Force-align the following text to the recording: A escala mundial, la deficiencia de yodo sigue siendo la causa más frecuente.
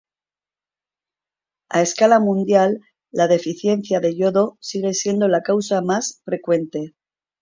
A 1.69 1.83
escala 1.83 2.19
mundial, 2.19 2.79
la 3.11 3.27
deficiencia 3.27 3.99
de 3.99 4.15
yodo 4.17 4.57
sigue 4.59 4.95
siendo 4.95 5.27
la 5.27 5.43
causa 5.43 5.83
más 5.83 6.23
frecuente. 6.25 6.95